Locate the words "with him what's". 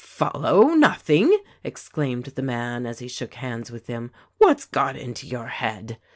3.69-4.65